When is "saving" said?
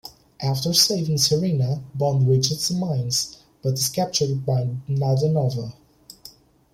0.73-1.19